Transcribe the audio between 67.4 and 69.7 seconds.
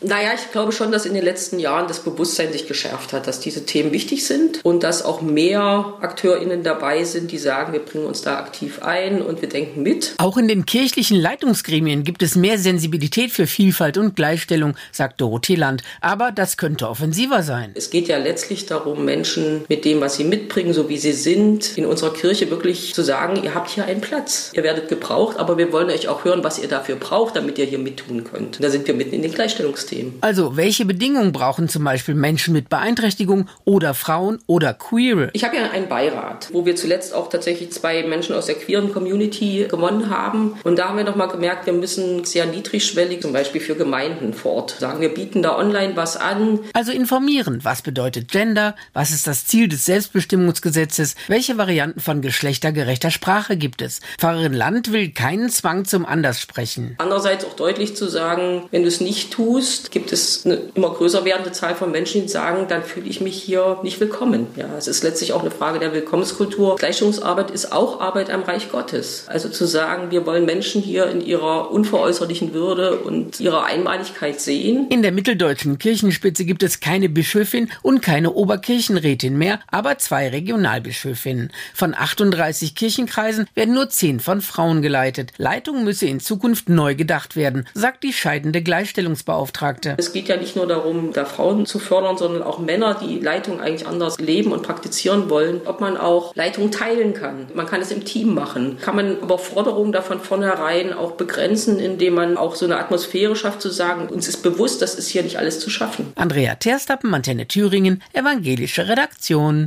ist auch Arbeit am Reich Gottes. Also zu